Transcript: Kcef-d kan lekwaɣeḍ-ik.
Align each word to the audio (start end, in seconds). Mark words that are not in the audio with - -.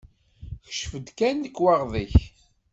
Kcef-d 0.67 1.07
kan 1.17 1.37
lekwaɣeḍ-ik. 1.45 2.13